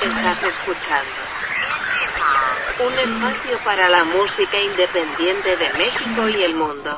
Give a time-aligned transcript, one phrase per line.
[0.00, 1.10] Estás escuchando
[2.86, 6.96] un espacio para la música independiente de México y el mundo.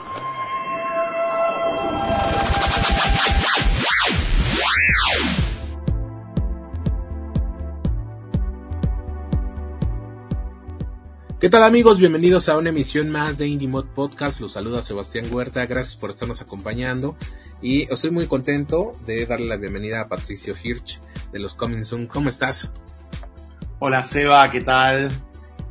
[11.41, 11.99] ¿Qué tal amigos?
[11.99, 14.41] Bienvenidos a una emisión más de Indie Mod Podcast.
[14.41, 15.65] Los saluda Sebastián Huerta.
[15.65, 17.17] Gracias por estarnos acompañando.
[17.63, 20.99] Y estoy muy contento de darle la bienvenida a Patricio Hirsch
[21.33, 22.07] de los Coming Soon.
[22.07, 22.73] ¿Cómo estás?
[23.79, 25.11] Hola Seba, ¿qué tal?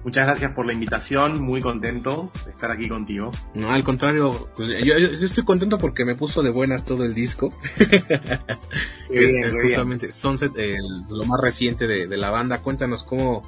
[0.03, 3.31] Muchas gracias por la invitación, muy contento de estar aquí contigo.
[3.53, 7.49] No, al contrario, pues, yo, estoy contento porque me puso de buenas todo el disco.
[9.11, 10.53] es, justamente Sunset,
[11.09, 12.59] lo más reciente de, la banda.
[12.59, 13.41] Cuéntanos cómo,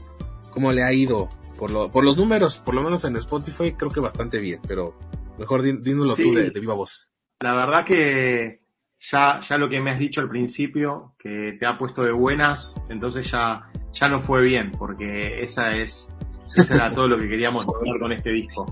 [0.51, 4.01] cómo le ha ido por, por los números, por lo menos en Spotify, creo que
[4.01, 4.97] bastante bien, pero
[5.39, 7.11] mejor dínoslo tú de, viva voz.
[7.39, 8.60] La verdad que
[9.01, 12.79] ya, ya lo que me has dicho al principio, que te ha puesto de buenas,
[12.89, 16.13] entonces ya, ya no fue bien, porque esa es,
[16.55, 18.65] eso era todo lo que queríamos con este disco.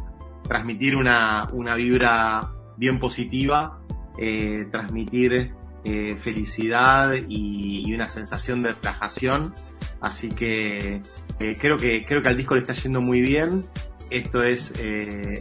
[0.47, 3.79] Transmitir una, una vibra bien positiva,
[4.17, 9.53] eh, transmitir eh, felicidad y, una sensación de relajación.
[10.01, 11.01] Así que
[11.39, 13.65] eh, creo que creo que al disco le está yendo muy bien.
[14.09, 14.73] Esto es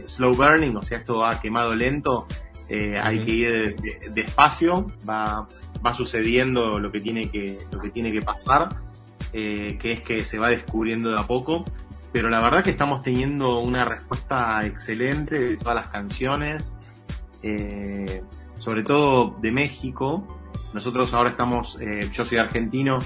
[0.05, 2.27] slow burning, o sea, esto va quemado lento.
[2.69, 3.75] Eh, hay que ir
[4.13, 5.47] despacio, va,
[5.85, 8.69] va sucediendo lo que tiene que, lo que, tiene que pasar,
[9.31, 11.65] que es que se va descubriendo de a poco.
[12.11, 16.77] Pero la verdad que estamos teniendo una respuesta excelente de todas las canciones,
[18.57, 20.39] sobre todo de México.
[20.73, 21.77] Nosotros ahora estamos,
[22.11, 22.99] yo soy argentino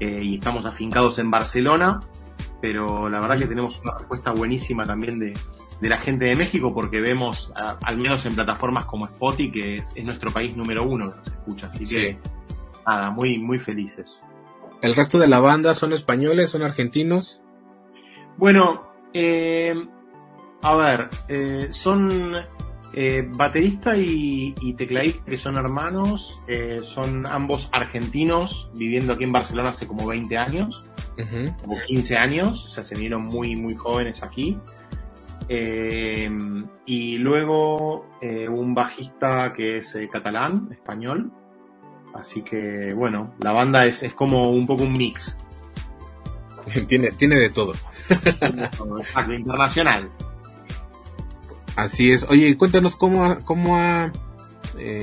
[0.00, 2.00] y estamos afincados en Barcelona
[2.62, 5.34] pero la verdad que tenemos una respuesta buenísima también de,
[5.88, 10.32] la gente de México porque vemos, al menos en plataformas como Spotify, que es, nuestro
[10.32, 12.18] país número uno que nos escucha, así que
[12.86, 14.24] nada, muy, muy felices.
[14.80, 17.42] ¿El resto de la banda son españoles, son argentinos?
[18.36, 19.74] Bueno, eh,
[20.62, 22.32] a ver, eh, son
[22.94, 26.40] eh, baterista y, y, tecladista que son hermanos,
[26.82, 30.92] son ambos argentinos, viviendo aquí en Barcelona hace como 20 años
[31.60, 34.58] como 15 años, o sea, se vinieron muy, muy jóvenes aquí.
[35.48, 36.30] Eh,
[36.86, 41.32] y luego eh, un bajista que es eh, catalán, español.
[42.14, 45.38] Así que, bueno, la banda es, es como un poco un mix.
[46.86, 47.72] tiene, tiene de todo.
[48.10, 50.08] Exacto, internacional.
[51.76, 52.26] Así es.
[52.28, 54.12] Oye, cuéntanos cómo, cómo ha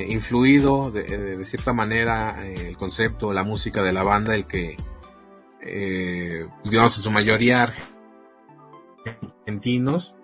[0.07, 1.03] influido de,
[1.37, 4.75] de, cierta manera el concepto, la música de la banda, el que
[5.61, 7.71] eh, pues, digamos en su mayoría
[9.45, 10.17] argentinos,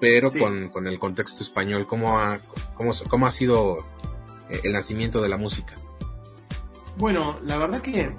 [0.00, 1.86] pero con, el contexto español.
[1.86, 2.38] ¿Cómo ha,
[2.74, 3.76] cómo, cómo ha sido
[4.50, 5.74] eh, el nacimiento de la música?
[6.96, 8.12] Bueno, la verdad que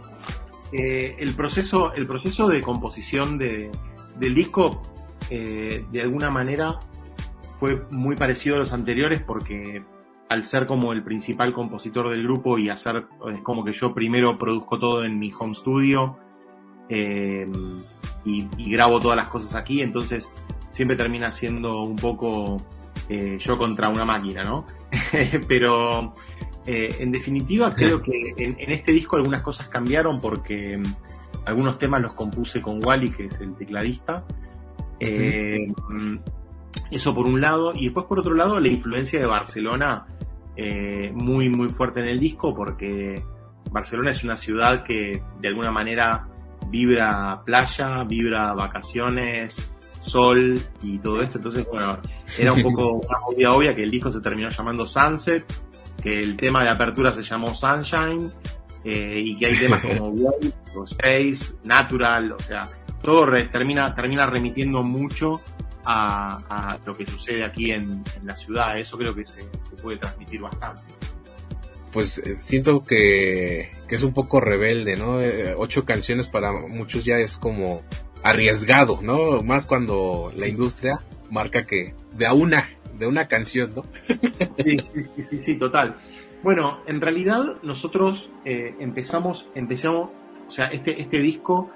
[0.72, 3.72] eh, el, proceso, el proceso de composición de,
[4.18, 4.82] del disco,
[5.30, 6.80] eh, de alguna manera,
[7.60, 9.84] fue muy parecido a los anteriores porque
[10.30, 14.38] al ser como el principal compositor del grupo y hacer, es como que yo primero
[14.38, 16.18] produzco todo en mi home studio,
[16.90, 17.48] eh,
[18.26, 20.36] y, grabo todas las cosas aquí, entonces
[20.76, 22.62] siempre termina siendo un poco
[23.08, 24.66] eh, yo contra una máquina, ¿no?
[25.48, 26.14] Pero
[26.68, 30.96] eh, en definitiva creo que en, este disco algunas cosas cambiaron porque mm,
[31.46, 34.26] algunos temas los compuse con Wally, que es el tecladista.
[35.00, 36.18] Mm,
[36.92, 40.08] eso por un lado, y después por otro lado la influencia de Barcelona
[41.14, 43.24] muy muy fuerte en el disco porque
[43.72, 46.28] Barcelona es una ciudad que de alguna manera
[46.70, 49.72] vibra playa, vibra vacaciones,
[50.06, 51.38] sol y todo esto.
[51.38, 51.98] Entonces, bueno,
[52.38, 55.46] era un poco una movida obvia que el disco se terminó llamando Sunset,
[56.02, 58.32] que el tema de apertura se llamó Sunshine,
[58.84, 60.54] eh, y que hay temas como Wave,
[60.86, 62.62] Space, Natural, o sea,
[63.02, 65.42] todo termina, termina remitiendo mucho
[65.86, 68.78] a, lo que sucede aquí en, la ciudad.
[68.78, 70.82] Eso creo que se, se puede transmitir bastante
[71.96, 75.22] pues eh, siento que, es un poco rebelde, ¿no?
[75.22, 77.84] Eh, ocho canciones para muchos ya es como
[78.26, 79.44] arriesgado, ¿no?
[79.44, 81.00] Más cuando la industria
[81.30, 82.68] marca que de a una,
[82.98, 83.86] de una canción, ¿no?
[84.58, 85.98] Sí, sí, sí, sí, total.
[86.42, 90.10] Bueno, en realidad nosotros eh, empezamos, empezamos,
[90.48, 91.70] o sea, este, este disco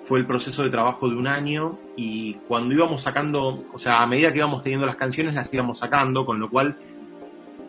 [0.00, 4.06] fue el proceso de trabajo de un año y cuando íbamos sacando, o sea, a
[4.06, 6.78] medida que íbamos teniendo las canciones las íbamos sacando, con lo cual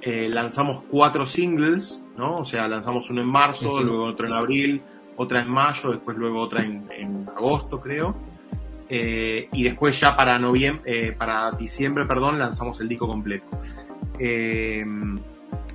[0.01, 2.35] eh, lanzamos cuatro singles, ¿no?
[2.35, 4.83] O sea, lanzamos uno en marzo, luego otro en abril,
[5.21, 8.15] otra en mayo, después luego otra en, agosto, creo.
[8.89, 13.45] Eh, y después ya para noviembre, eh, para diciembre, perdón, lanzamos el disco completo.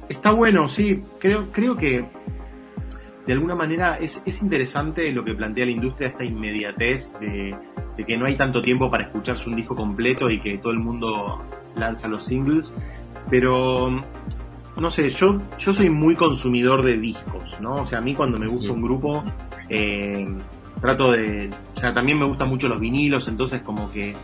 [0.09, 2.05] está bueno, sí, creo, creo que
[3.27, 7.57] de alguna manera es, es interesante lo que plantea la industria, esta inmediatez de,
[7.97, 10.79] de, que no hay tanto tiempo para escucharse un disco completo y que todo el
[10.79, 11.43] mundo
[11.75, 12.75] lanza los singles,
[13.29, 14.01] pero
[14.77, 17.77] no sé, yo, yo soy muy consumidor de discos, ¿no?
[17.77, 19.25] O sea, a mí cuando me gusta un grupo,
[19.69, 20.27] eh,
[20.81, 24.15] trato de, o sea, también me gustan mucho los vinilos, entonces como que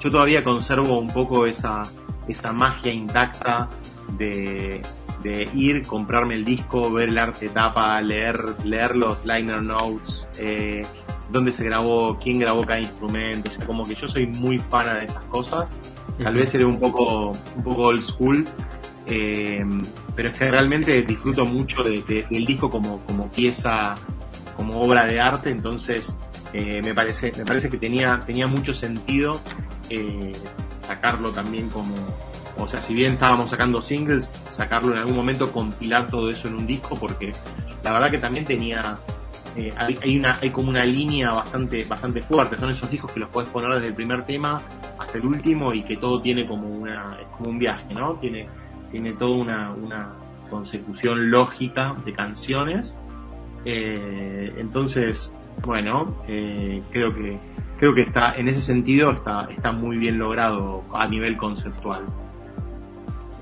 [0.00, 1.82] yo todavía conservo un poco esa,
[2.26, 3.68] esa magia intacta
[4.16, 4.80] de,
[5.22, 10.82] de ir, comprarme el disco, ver el arte tapa, leer, leer los liner notes, eh,
[11.30, 14.86] dónde se grabó, quién grabó cada instrumento, o sea, como que yo soy muy fan
[14.98, 15.76] de esas cosas.
[16.22, 18.46] Tal vez seré un poco, un poco old school,
[19.10, 19.64] eh,
[20.14, 23.94] pero es que realmente disfruto mucho de, del disco como, pieza,
[24.54, 26.14] como obra de arte, entonces
[26.52, 29.40] eh, me parece, me parece que tenía, tenía mucho sentido
[29.88, 30.32] eh,
[30.76, 31.94] sacarlo también como,
[32.58, 36.56] o sea, si bien estábamos sacando singles, sacarlo en algún momento, compilar todo eso en
[36.56, 37.32] un disco, porque
[37.82, 38.98] la verdad que también tenía,
[39.76, 42.58] hay, como una línea bastante, bastante fuerte.
[42.58, 44.60] Son esos discos que los puedes poner desde el primer tema
[44.98, 48.14] hasta el último y que todo tiene como una, como un viaje, ¿no?
[48.14, 48.46] Tiene,
[48.90, 50.12] tiene toda una, una
[50.50, 52.98] consecución lógica de canciones.
[53.64, 57.38] Eh, entonces, bueno, eh, creo que
[57.78, 62.06] creo que está en ese sentido está está muy bien logrado a nivel conceptual.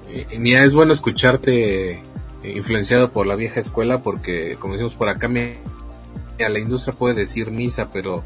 [0.08, 2.02] Eh, mira, es bueno escucharte eh,
[2.44, 5.58] influenciado por la vieja escuela porque, como decimos por acá, me,
[6.38, 8.22] la industria puede decir misa, pero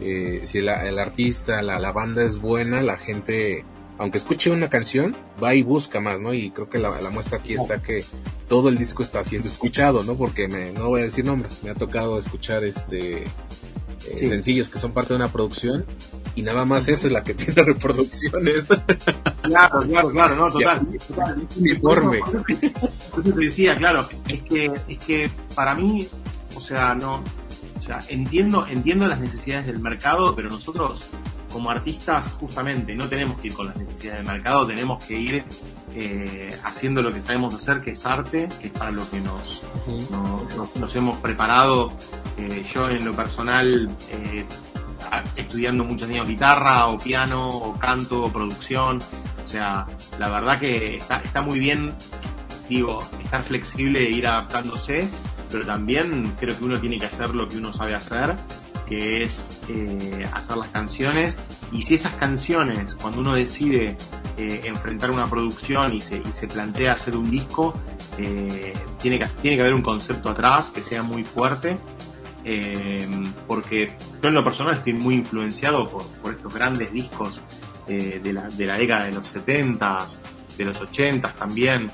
[0.00, 3.64] eh, si el artista, la, la, banda es buena, la gente,
[3.98, 6.34] aunque escuche una canción, va y busca más, ¿no?
[6.34, 8.04] Y creo que la, la muestra aquí está que
[8.48, 10.16] todo el disco está siendo escuchado, ¿no?
[10.16, 13.24] Porque me, no voy a decir nombres, me ha tocado escuchar este
[14.14, 15.84] sencillos que son parte de una producción
[16.36, 18.66] y nada más esa es la que tiene reproducciones.
[19.42, 20.86] Claro, claro, claro, no, total.
[21.08, 21.48] total.
[21.56, 22.20] Uniforme.
[22.20, 26.06] Por te decía, claro, es que, es que para mí,
[26.54, 27.22] o sea, no,
[27.78, 31.06] o sea, entiendo, entiendo las necesidades del mercado, pero nosotros
[31.56, 35.44] como artistas justamente no tenemos que ir con las necesidades del mercado, tenemos que ir
[35.94, 39.62] eh, haciendo lo que sabemos hacer, que es arte, que es para lo que nos,
[40.78, 41.94] nos, hemos preparado.
[42.36, 44.44] Eh, yo en lo personal, eh,
[45.34, 48.98] estudiando muchos años guitarra o piano o canto o producción,
[49.42, 49.86] o sea,
[50.18, 51.94] la verdad que está, está muy bien,
[52.68, 55.08] digo, estar flexible e ir adaptándose,
[55.50, 58.36] pero también creo que uno tiene que hacer lo que uno sabe hacer
[58.86, 61.38] que es eh, hacer las canciones.
[61.72, 63.96] Y si esas canciones, cuando uno decide
[64.38, 67.74] eh, enfrentar una producción y se, y se plantea hacer un disco,
[68.18, 71.76] eh, tiene, que, tiene que haber un concepto atrás que sea muy fuerte,
[73.48, 73.90] porque
[74.22, 77.42] yo en lo personal estoy muy influenciado por, por estos grandes discos
[77.88, 80.20] de, la, de la década de los 70s,
[80.56, 81.90] de los 80s también,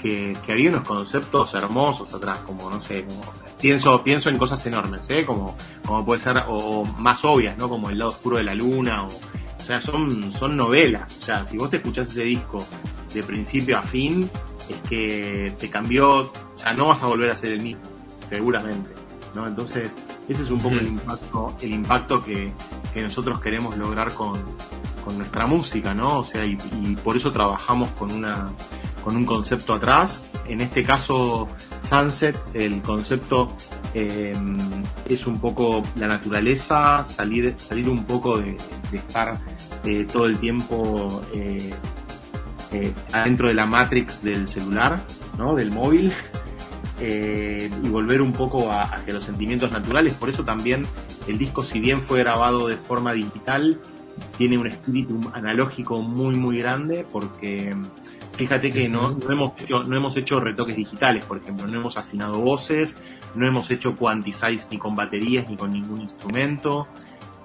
[0.00, 3.24] que, que había unos conceptos hermosos atrás, como no sé, como
[3.66, 5.24] pienso, pienso en cosas enormes, ¿eh?
[5.26, 7.68] como, como puede ser, o, más obvias, ¿no?
[7.68, 11.16] Como El lado oscuro de la luna, o, o sea, son, son novelas.
[11.20, 12.64] O sea, si vos te escuchás ese disco
[13.12, 14.30] de principio a fin,
[14.68, 17.82] es que te cambió, sea, no vas a volver a ser el mismo,
[18.28, 18.88] seguramente.
[19.34, 19.48] ¿no?
[19.48, 19.90] Entonces,
[20.28, 22.52] ese es un poco el impacto, el impacto que,
[22.94, 24.44] que nosotros queremos lograr con,
[25.04, 26.20] con nuestra música, ¿no?
[26.20, 28.52] O sea, y, y por eso trabajamos con una,
[29.06, 30.24] con un concepto atrás.
[30.48, 31.46] En este caso,
[31.80, 33.52] Sunset, el concepto
[33.94, 34.34] eh,
[35.08, 38.56] es un poco la naturaleza, salir, salir un poco de,
[38.92, 39.38] estar
[39.84, 41.72] eh, todo el tiempo eh,
[43.12, 45.00] adentro de la matrix del celular,
[45.38, 45.54] ¿no?
[45.54, 46.12] del móvil.
[47.00, 50.14] y volver un poco hacia los sentimientos naturales.
[50.14, 50.84] Por eso también
[51.28, 53.78] el disco, si bien fue grabado de forma digital,
[54.36, 57.76] tiene un espíritu analógico muy muy grande porque
[58.36, 62.38] Fíjate que no, hemos hecho, no hemos hecho retoques digitales, por ejemplo, no hemos afinado
[62.38, 62.98] voces,
[63.34, 66.86] no hemos hecho quantizize ni con baterías ni con ningún instrumento.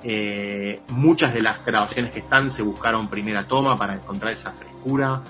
[0.03, 5.21] Eh, muchas de las grabaciones que están se buscaron primera toma para encontrar esa frescura.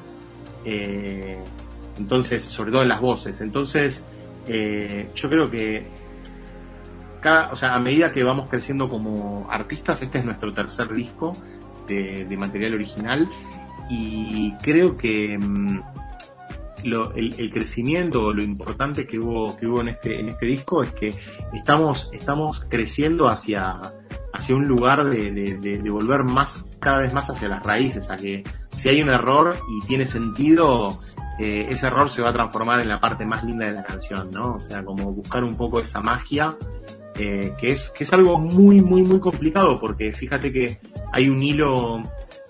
[0.65, 1.38] Eh,
[2.00, 3.39] entonces, sobre todo en las voces.
[3.41, 4.03] Entonces,
[4.48, 5.86] eh, yo creo que
[7.20, 11.38] cada, o sea, a medida que vamos creciendo como artistas, este es nuestro tercer disco
[11.88, 13.30] de, de material original
[13.91, 15.81] y creo que mm,
[16.83, 21.13] el, crecimiento, lo importante que hubo, que hubo en este, en este disco es que
[21.53, 23.77] estamos, estamos creciendo hacia,
[24.33, 28.43] hacia un lugar de, de, volver más, cada vez más hacia las raíces, a que
[28.75, 31.00] si hay un error y tiene sentido,
[31.38, 34.31] eh, ese error se va a transformar en la parte más linda de la canción,
[34.31, 34.53] ¿no?
[34.53, 36.50] O sea, como buscar un poco esa magia,
[37.15, 40.79] eh, que es, que es algo muy, muy, muy complicado, porque fíjate que
[41.12, 42.01] hay un hilo,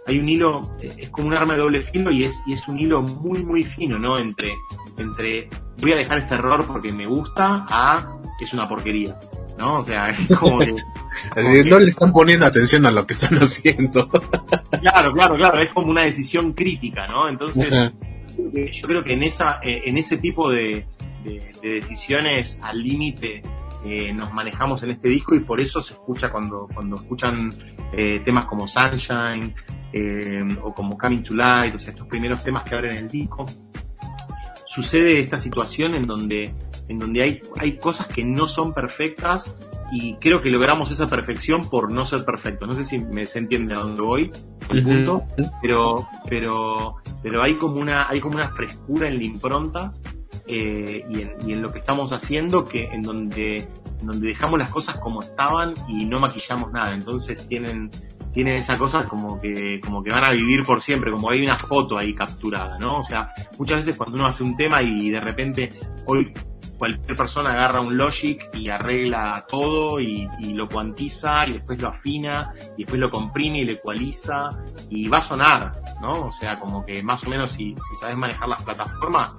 [0.08, 2.80] hay un hilo, es como un arma de doble filo y es, y es un
[2.80, 4.18] hilo muy, muy fino, ¿no?
[4.18, 4.54] Entre,
[4.98, 9.20] entre voy a dejar este error porque me gusta a es una porquería,
[9.58, 9.80] ¿no?
[9.80, 10.74] O sea, es como que...
[11.70, 14.10] no le están poniendo atención a lo que están haciendo.
[14.82, 17.30] claro, claro, claro, es como una decisión crítica, ¿no?
[17.30, 20.86] Entonces, yo creo que en, esa, eh, en ese tipo de,
[21.62, 23.44] decisiones al límite
[23.86, 27.52] eh, nos manejamos en este disco y por eso se escucha cuando, cuando escuchan
[27.94, 29.54] eh, temas como Sunshine
[30.62, 33.46] o como Coming to Light, o sea, estos primeros temas que abren el disco.
[34.66, 36.54] Sucede esta situación en donde
[36.92, 39.56] en donde hay, hay cosas que no son perfectas
[39.92, 42.68] y creo que logramos esa perfección por no ser perfectos.
[42.68, 44.32] No sé si me se entiende a dónde voy,
[44.70, 45.26] el punto,
[45.62, 49.94] pero, pero, pero hay como una, hay como una frescura en la impronta
[50.48, 53.68] eh, y, en, y, en, lo que estamos haciendo que en donde,
[54.02, 56.94] donde dejamos las cosas como estaban y no maquillamos nada.
[56.94, 57.90] Entonces tienen,
[58.34, 61.58] tienen esa cosa como que, como que van a vivir por siempre, como hay una
[61.58, 62.98] foto ahí capturada, ¿no?
[62.98, 65.70] O sea, muchas veces cuando uno hace un tema y de repente
[66.06, 66.34] hoy
[66.82, 72.52] cualquier persona agarra un Logic y arregla todo y, lo cuantiza y después lo afina
[72.76, 74.50] y después lo comprime y lo ecualiza
[74.90, 76.26] y va a sonar, ¿no?
[76.26, 79.38] O sea, como que más o menos si, si sabes manejar las plataformas,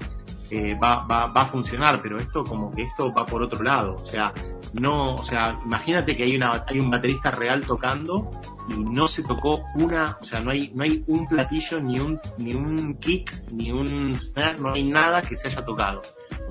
[0.53, 3.95] eh, va, va, va a funcionar, pero esto como que esto va por otro lado,
[3.95, 4.33] o sea,
[4.75, 8.31] no, o sea, imagínate que hay una, hay un baterista real tocando
[8.69, 12.21] y no se tocó una, o sea, no hay, no hay un platillo, ni un,
[12.39, 16.03] ni un kick, ni un snare, no hay nada que se haya tocado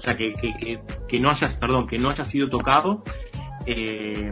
[0.01, 3.03] o sea, que, que, que, no hayas, perdón, que no haya sido tocado
[3.67, 4.31] eh,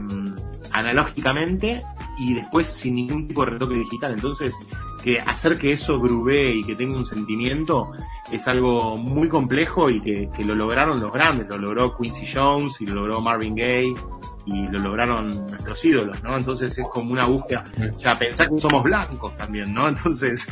[0.72, 1.84] analógicamente
[2.18, 4.14] y después sin ningún tipo de retoque digital.
[4.14, 4.56] Entonces,
[5.10, 7.92] que hacer que eso grubee y que tenga un sentimiento
[8.32, 11.48] es algo muy complejo y que, que, lo lograron los grandes.
[11.50, 13.94] Lo logró Quincy Jones y lo logró Marvin Gaye
[14.46, 16.38] y lo lograron nuestros ídolos, ¿no?
[16.38, 17.64] Entonces es como una búsqueda.
[17.92, 19.88] O sea, pensar que somos blancos también, ¿no?
[19.90, 20.48] Entonces,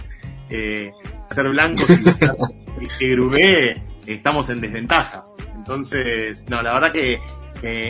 [0.50, 0.92] eh,
[1.28, 1.90] ser blancos
[2.82, 5.24] y que grubee estamos en desventaja.
[5.56, 7.20] Entonces, no, la verdad que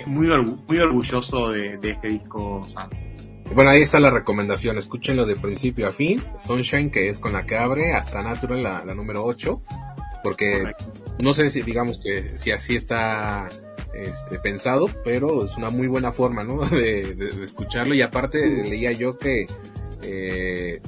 [0.06, 0.28] muy,
[0.68, 3.17] muy orgulloso de, este disco Sunset.
[3.54, 6.24] Bueno, ahí está la recomendación, escúchenlo de principio a fin.
[6.38, 9.62] Sunshine, que es con la que abre, hasta Natural, la, número 8.
[10.24, 10.66] Porque
[11.20, 13.50] no sé si digamos que si así está
[13.94, 16.60] este, pensado, pero es una muy buena forma, ¿no?
[16.70, 17.96] De, escucharlo.
[17.96, 19.48] Y aparte leía yo que
[20.04, 20.82] eh,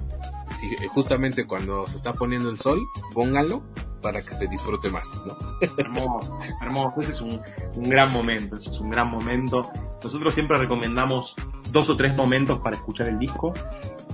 [0.89, 2.81] justamente cuando se está poniendo el sol,
[3.13, 3.63] pónganlo
[4.01, 5.37] para que se disfrute más, ¿no?
[5.77, 7.41] Hermoso, hermoso, ese es un,
[7.89, 9.63] gran momento, ese es un gran momento.
[10.03, 11.35] Nosotros siempre recomendamos
[11.71, 13.53] dos o tres momentos para escuchar el disco.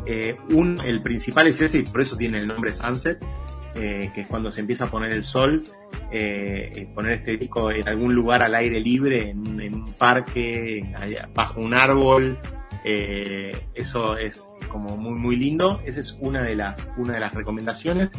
[0.05, 3.23] Eh, un, el principal es ese y por eso tiene el nombre Sunset,
[3.75, 5.63] eh, que es cuando se empieza a poner el sol,
[6.11, 10.93] eh, poner este disco en algún lugar al aire libre, en, un parque,
[11.33, 12.37] bajo un árbol,
[12.83, 15.81] eso es como muy muy lindo.
[15.85, 18.11] Esa es una de las, una de las recomendaciones.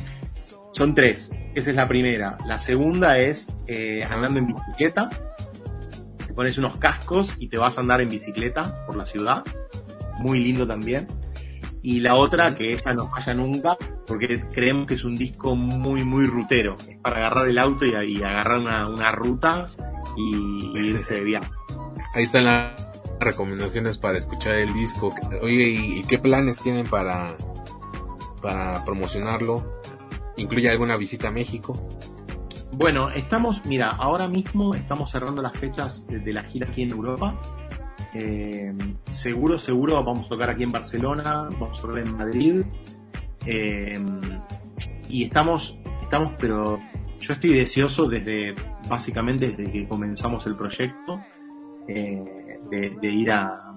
[0.72, 1.30] Son tres.
[1.54, 2.36] Esa es la primera.
[2.46, 3.56] La segunda es
[4.10, 5.08] andando en bicicleta.
[6.36, 9.42] Pones unos cascos y te vas a andar en bicicleta por la ciudad.
[10.18, 11.06] Muy lindo también.
[11.82, 13.76] Y la otra, que esa no falla nunca,
[14.06, 16.74] porque creemos que es un disco muy, muy rutero.
[16.88, 19.68] Es para agarrar el auto y, agarrar una, ruta
[20.16, 21.50] y, irse de viaje.
[22.14, 22.86] Ahí están las
[23.18, 25.10] recomendaciones para escuchar el disco.
[25.40, 27.28] Oye, ¿y, qué planes tienen para,
[28.42, 29.80] para promocionarlo?
[30.36, 31.88] ¿Incluye alguna visita a México?
[32.78, 37.32] Bueno, estamos, mira, ahora mismo estamos cerrando las fechas de, la gira aquí en Europa.
[38.12, 38.70] Eh,
[39.10, 42.64] seguro, seguro vamos a tocar aquí en Barcelona, vamos a tocar en Madrid.
[43.46, 43.98] Eh,
[45.08, 46.78] y estamos, estamos, pero
[47.18, 48.54] yo estoy deseoso desde,
[48.90, 51.18] básicamente desde que comenzamos el proyecto,
[51.88, 52.22] eh,
[52.70, 53.72] de, ir a,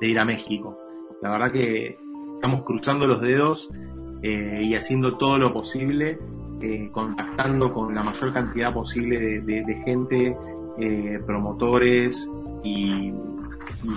[0.00, 0.78] de ir a México.
[1.20, 1.98] La verdad que
[2.36, 3.68] estamos cruzando los dedos
[4.22, 6.18] y haciendo todo lo posible,
[6.60, 10.36] eh, contactando con la mayor cantidad posible de, gente,
[10.78, 12.28] eh, promotores
[12.64, 13.12] y,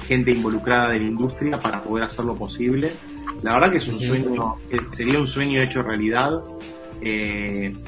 [0.03, 2.91] gente involucrada de la industria para poder hacer lo posible.
[3.41, 4.55] La verdad que es un sueño,
[4.91, 6.41] sería un sueño hecho realidad.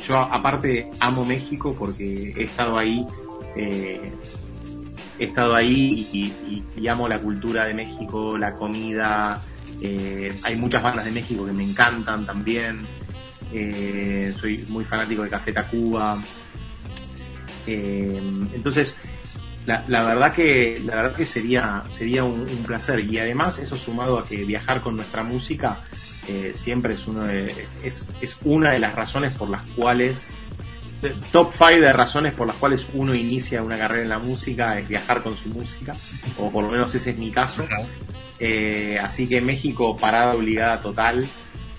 [0.06, 3.08] yo aparte amo México porque he estado ahí
[5.20, 6.34] he estado ahí
[6.76, 9.42] y, amo la cultura de México, la comida,
[9.82, 12.78] eh, hay muchas bandas de México que me encantan también.
[13.58, 16.18] Eh, soy muy fanático de Café Tacuba.
[17.66, 18.22] Eh,
[18.54, 18.98] entonces,
[19.66, 24.26] la, verdad que la verdad que sería sería un, placer y además eso sumado a
[24.26, 25.80] que viajar con nuestra música
[26.56, 30.28] siempre es uno es, es una de las razones por las cuales
[31.32, 34.88] top 5 de razones por las cuales uno inicia una carrera en la música es
[34.88, 35.94] viajar con su música,
[36.38, 37.66] o por lo menos ese es mi caso.
[38.40, 41.26] Eh, así que México, parada obligada total,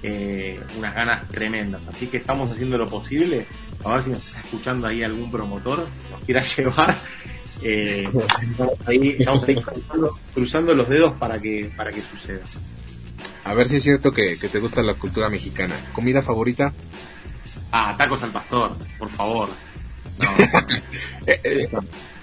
[0.02, 1.86] eh, unas ganas tremendas.
[1.88, 3.46] Así que estamos haciendo lo posible.
[3.84, 6.96] A ver si nos está escuchando ahí algún promotor, nos quiera llevar.
[7.62, 8.08] Eh,
[8.42, 9.56] estamos ahí, estamos ahí
[10.34, 12.42] cruzando, los dedos para que, para que suceda.
[13.44, 15.74] A ver si es cierto que, te gusta la cultura mexicana.
[15.92, 16.72] ¿Comida favorita?
[17.72, 19.48] Ah, tacos al pastor, por favor.
[21.28, 21.68] Eh,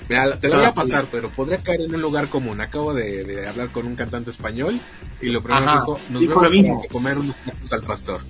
[0.10, 2.60] eh, te lo voy a pasar, pero podría caer en un lugar común.
[2.62, 4.80] Acabo de, hablar con un cantante español
[5.22, 6.86] y lo primero que dijo, nos vemos mismo.
[6.92, 8.22] comer unos tacos al pastor.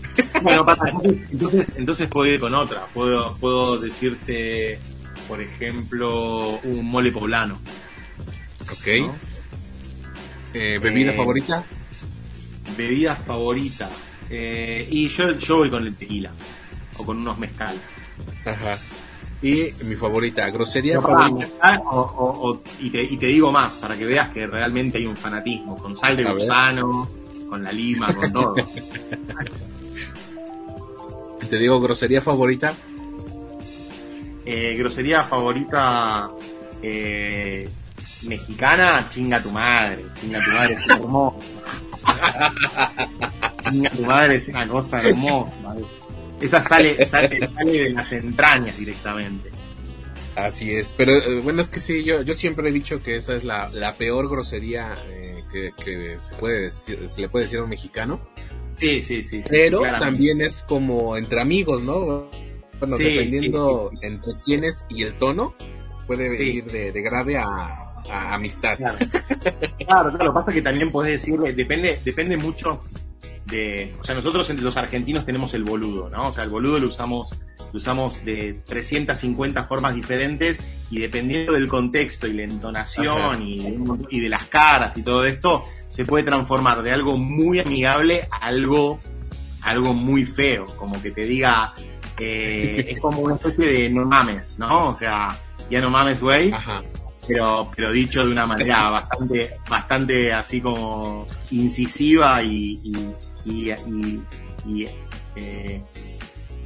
[0.42, 0.65] Bueno,
[1.32, 2.86] entonces, entonces puedo ir con otra.
[2.94, 4.80] Puedo, puedo decirte,
[5.27, 7.60] por ejemplo, un mole poblano.
[8.72, 8.88] Ok.
[10.53, 11.63] Eh, ¿Bebida favorita?
[12.77, 13.89] Bebida favorita.
[14.30, 16.32] y yo, yo voy con el tequila
[16.98, 17.75] o con unos mezcal.
[18.46, 18.77] Ajá.
[19.43, 21.45] Y mi favorita, grosería favorita.
[22.79, 26.23] y, te, digo más, para que veas que realmente hay un fanatismo, con sal de
[26.23, 27.09] gusano,
[27.50, 28.55] con la lima, con todo.
[31.50, 32.73] te digo, grosería favorita.
[34.45, 36.29] Eh, grosería favorita
[36.81, 37.69] eh,
[38.27, 41.39] mexicana, chinga tu madre, chinga tu madre, es hermoso.
[43.69, 45.53] chinga tu madre es una cosa hermosa.
[46.43, 49.50] Esa sale, sale, de las entrañas directamente.
[50.35, 53.35] Así es, pero eh, bueno, es que sí, yo, yo siempre he dicho que esa
[53.35, 58.19] es la, peor grosería eh, que, se, puede se le puede decir a un mexicano.
[58.75, 59.43] Sí, sí, sí.
[59.47, 62.29] Pero también es como entre amigos, ¿no?
[62.79, 65.55] Bueno, dependiendo entre quiénes y el tono,
[66.07, 68.75] puede ir de, grave a, amistad.
[68.77, 68.97] Claro.
[69.85, 72.83] claro, claro, lo pasa que también puedes decirle, depende, depende mucho
[73.53, 76.29] de, o sea, nosotros los argentinos tenemos el boludo, ¿no?
[76.29, 77.39] O sea, el boludo lo usamos,
[77.72, 84.29] lo usamos de 350 formas diferentes y dependiendo del contexto y la entonación y, de
[84.29, 89.00] las caras y todo esto, se puede transformar de algo muy amigable a algo,
[89.62, 91.74] algo muy feo, como que te diga,
[92.19, 94.89] eh, es como una especie de no mames, ¿no?
[94.89, 95.29] O sea,
[95.69, 96.51] ya no mames, güey.
[97.25, 102.93] Pero, pero dicho de una manera bastante, bastante así como incisiva y, y,
[103.45, 103.71] y,
[104.65, 104.87] y,
[105.35, 105.81] eh,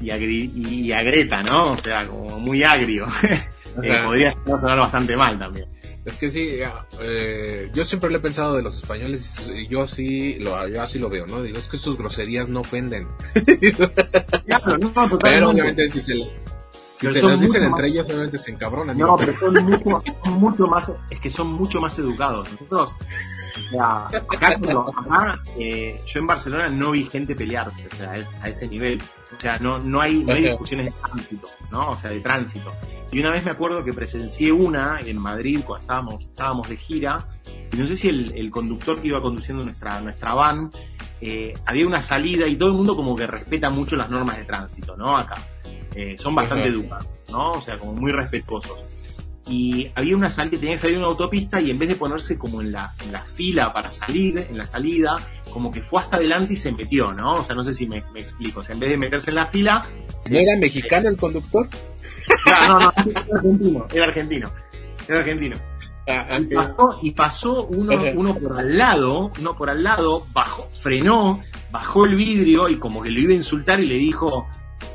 [0.02, 1.71] y, agreta, ¿no?
[1.71, 3.06] O sea, como muy agrio.
[3.84, 5.67] eh, podría sonar bastante mal también.
[6.06, 6.60] Es que sí,
[7.02, 10.99] eh, yo siempre le he pensado de los españoles y yo así lo, yo así
[10.99, 11.41] lo veo, ¿no?
[11.41, 13.10] Digo, es que sus groserías no ofenden.
[14.45, 16.13] claro, no, Pero obviamente si se,
[16.95, 18.97] si se las dicen entre ellos, obviamente se encabronan.
[18.97, 22.49] No, pero son mucho, mucho más, es que son mucho más educados.
[22.54, 22.91] Nosotros
[23.58, 28.50] o sea, acá, eh, yo en Barcelona no vi gente pelearse, o sea, es, a
[28.50, 29.02] ese nivel.
[29.36, 31.91] O sea, no, no, hay, no hay discusiones de tránsito, ¿no?
[31.91, 32.74] O sea, de tránsito.
[33.12, 37.17] Y una vez me acuerdo que presencié una en Madrid cuando estábamos, estábamos de gira,
[37.72, 40.72] y no sé si el, el conductor que iba conduciendo nuestra, nuestra van,
[41.20, 44.46] eh, había una salida y todo el mundo como que respeta mucho las normas de
[44.46, 45.17] tránsito, ¿no?
[45.17, 45.36] Acá.
[45.96, 47.54] Eh, son bastante educados, ¿no?
[47.54, 48.96] O sea, como muy respetuosos
[49.49, 52.62] y había una salida, tenía que salir una autopista y en vez de ponerse como
[52.62, 55.15] en la, en la fila para salir, en la salida,
[55.51, 57.36] como que fue hasta adelante y se metió, ¿no?
[57.36, 58.60] O sea, no sé si me, explico.
[58.60, 59.86] O sea, en vez de meterse en la fila...
[60.29, 61.67] ¿No era mexicano el conductor?
[62.67, 64.49] No, no, no, era argentino, era argentino,
[65.07, 65.57] era argentino.
[66.10, 70.67] Ah, y, pasó, y pasó uno, uno por al lado, uno por al lado, bajó,
[70.71, 74.47] frenó, bajó el vidrio y como que lo iba a insultar y le dijo,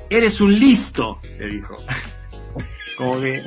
[0.08, 1.74] eres un listo, le dijo.
[2.98, 3.42] Como que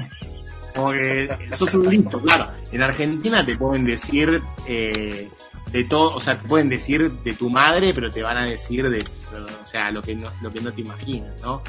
[0.75, 2.51] como que sos un listo, claro.
[2.71, 5.29] En Argentina te pueden decir eh,
[5.71, 8.89] de todo, o sea, te pueden decir de tu madre, pero te van a decir
[8.89, 8.99] de,
[9.33, 11.61] o sea, lo que no, lo que no te imaginas, ¿no?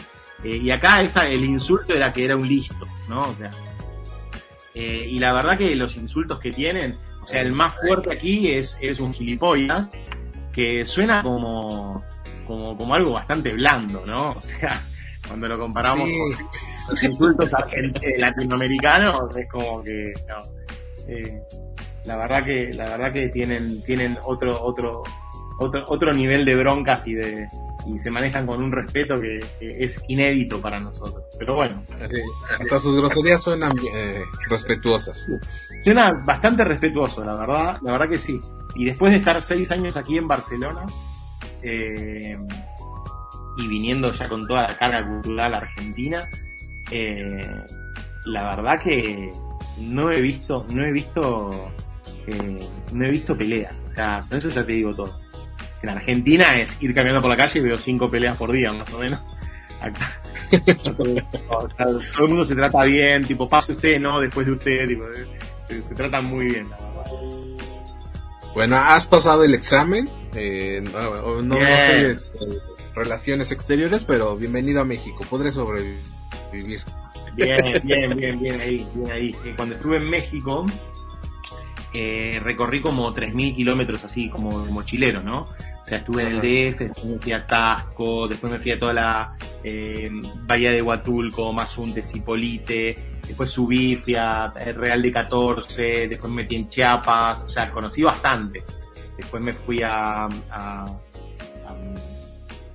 [0.45, 3.23] Eh, y acá está, el insulto era que era un listo, ¿no?
[3.23, 3.51] O sea,
[4.75, 8.51] eh, y la verdad que los insultos que tienen, o sea, el más fuerte aquí
[8.51, 9.89] es, es un gilipollas,
[10.53, 12.05] que suena como,
[12.47, 14.33] como, como algo bastante blando, ¿no?
[14.33, 14.83] O sea,
[15.27, 16.49] cuando lo comparamos con
[16.91, 20.15] los insultos eh, latinoamericanos, es como que
[21.09, 21.43] eh,
[22.05, 25.03] la verdad que la verdad que tienen tienen otro otro
[25.59, 27.49] otro otro nivel de broncas y de
[27.87, 31.25] y se manejan con un respeto que, es inédito para nosotros.
[31.39, 31.83] Pero bueno.
[32.59, 35.27] hasta sus groserías suenan eh, respetuosas.
[35.85, 38.41] Suena bastante respetuoso, la verdad, la verdad que sí.
[38.75, 40.85] Y después de estar seis años aquí en Barcelona,
[41.63, 42.37] eh,
[43.57, 46.23] y viniendo ya con toda la carga cultural argentina,
[46.91, 47.49] eh,
[48.27, 49.31] la verdad que
[49.79, 51.71] no he visto, no he visto,
[52.27, 53.75] eh, no he visto peleas.
[53.91, 55.19] O sea, con eso ya te digo todo.
[55.83, 58.93] En Argentina es ir caminando por la calle y veo cinco peleas por día, más
[58.93, 59.21] o menos.
[59.81, 60.21] Acá.
[60.97, 65.05] todo, el mundo se trata bien, tipo, pase usted, no, después de usted, tipo,
[65.69, 66.97] se, se tratan muy bien, la verdad.
[68.55, 70.09] Bueno, has pasado el examen.
[70.37, 72.39] Eh, no, no, sé este,
[72.95, 75.25] relaciones exteriores, pero bienvenido a México.
[75.29, 76.01] Podré sobrevivir.
[77.35, 79.37] Bien, bien, bien, bien ahí, bien ahí.
[79.45, 80.67] Eh, cuando estuve en México,
[81.95, 85.43] eh, recorrí como 3.000 kilómetros así, como mochilero, ¿no?
[85.43, 88.79] O sea, estuve en el DF, después me fui a Tasco, después me fui a
[88.79, 90.11] toda la eh,
[90.43, 96.57] Bahía de Huatulco, Mazunte, Cipolite, después subí, fui a Real de 14, después me metí
[96.57, 98.63] en Chiapas, o sea, conocí bastante.
[99.17, 100.29] Después me fui a,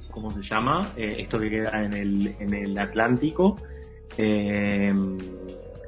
[0.10, 0.92] ¿cómo se llama?
[0.96, 3.58] Eh, esto que queda en el, en el Atlántico,
[4.18, 4.92] eh,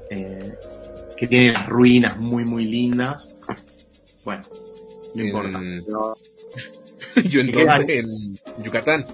[0.10, 0.54] eh,
[1.18, 3.38] que tiene las ruinas muy, muy lindas.
[4.24, 4.42] Bueno,
[5.16, 5.62] no importa.
[7.30, 9.06] Yo en, en Yucatán.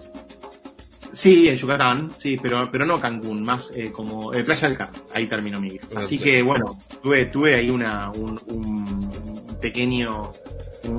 [1.19, 5.01] Sí, en Yucatán, sí, pero, pero no Cancún, más eh, como eh, Playa del Carmen,
[5.13, 5.81] ahí terminó mi vida.
[5.97, 10.31] Así que bueno, tuve, tuve ahí una, un, un pequeño,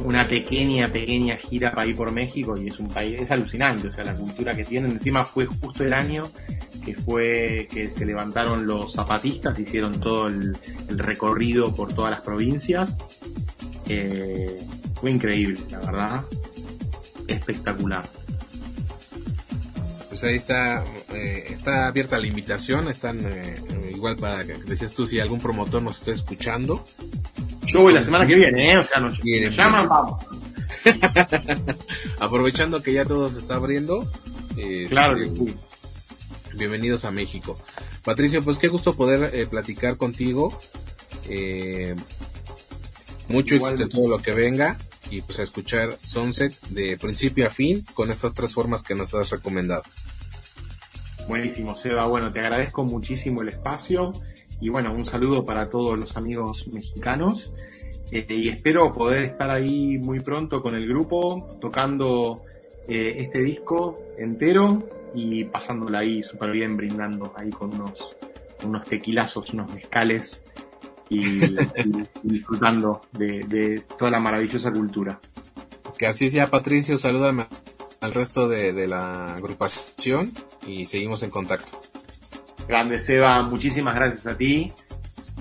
[0.04, 3.92] una pequeña, pequeña gira para ir por México y es un país, es alucinante, o
[3.92, 4.90] sea, la cultura que tienen.
[4.90, 6.30] Encima fue justo el año
[6.85, 10.54] que fue que se levantaron los zapatistas, hicieron todo el,
[10.98, 12.98] recorrido por todas las provincias.
[13.88, 14.54] Eh,
[14.96, 16.24] fue increíble, la verdad.
[17.26, 18.19] Espectacular
[20.20, 23.56] pues ahí está, eh, está abierta la invitación, están eh,
[23.94, 26.85] igual para que decías tú si algún promotor nos está escuchando.
[27.64, 28.78] Yo voy la semana que viene, ¿eh?
[28.78, 29.18] O sea, nos,
[29.56, 30.22] llaman, vamos.
[32.20, 34.11] Aprovechando que ya todo se está abriendo.
[34.56, 35.16] Eh, claro
[36.54, 37.56] Bienvenidos a México.
[38.04, 40.54] Patricio, pues qué gusto poder eh, platicar contigo.
[41.28, 41.94] Eh,
[43.28, 44.76] mucho éxito todo lo que venga
[45.11, 49.14] y pues a escuchar Sunset de principio a fin con estas tres formas que nos
[49.14, 49.83] has recomendado.
[51.30, 52.08] Buenísimo, Seba.
[52.08, 54.10] Bueno, te agradezco muchísimo el espacio
[54.60, 57.54] y bueno, un saludo para todos los amigos mexicanos.
[58.10, 62.42] Este, y espero poder estar ahí muy pronto con el grupo, tocando
[62.88, 64.82] eh, este disco entero
[65.14, 68.10] y pasándola ahí súper bien, brindando ahí con unos,
[68.64, 70.44] unos tequilazos, unos mezcales
[71.10, 71.20] y,
[72.24, 75.20] disfrutando de, de, toda la maravillosa cultura.
[75.96, 77.46] Que así sea, Patricio, salúdame
[78.00, 80.32] al resto de, la agrupación
[80.66, 81.80] y seguimos en contacto.
[82.68, 84.72] Grande Seba, muchísimas gracias a ti.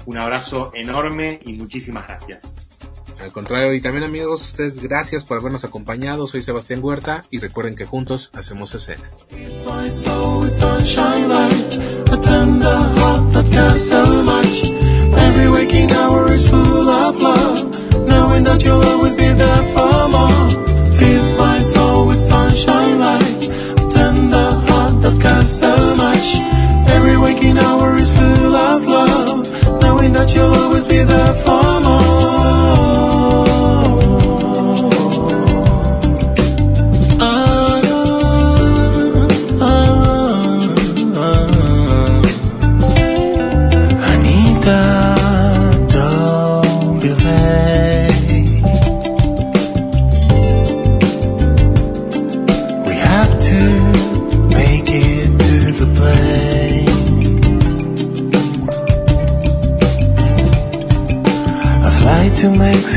[0.05, 2.55] Un abrazo enorme y muchísimas gracias.
[3.21, 6.25] Al contrario, y también amigos, ustedes gracias por habernos acompañado.
[6.25, 9.03] Soy Sebastián Huerta y recuerden que juntos hacemos escena.
[9.29, 10.49] fills my soul
[22.59, 23.41] sunshine light.
[23.89, 26.27] Tender heart that cares so much.
[26.89, 32.38] Every waking hour is full of love, knowing that you'll always be there for more.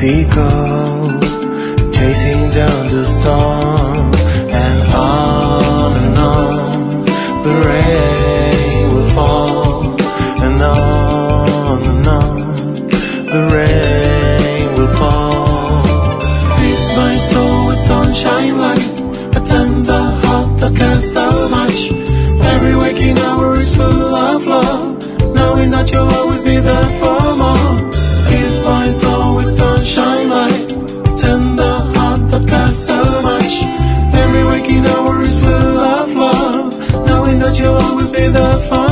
[0.03, 1.21] To Mexico,
[1.93, 4.22] chasing down the storm,
[38.23, 38.92] you'll always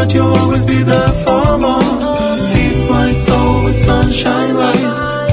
[0.00, 1.92] that you'll always be there for more.
[2.52, 4.86] Feeds my soul with sunshine light,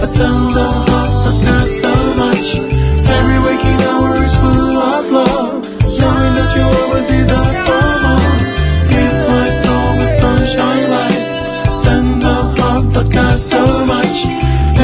[0.04, 2.48] a tender heart that cares so much.
[3.18, 5.64] Every waking hour is full of love,
[6.00, 8.36] knowing that you'll always be there for more.
[8.92, 11.24] Feeds my soul with sunshine light,
[11.86, 13.62] tender heart that cares so
[13.94, 14.18] much.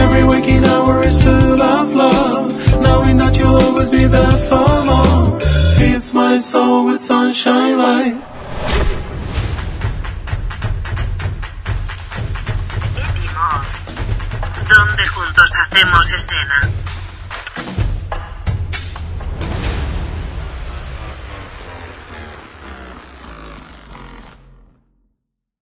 [0.04, 2.48] Every waking hour is full of love,
[2.82, 5.40] knowing that you'll always be there for more.
[5.78, 8.33] Feeds my soul with sunshine light.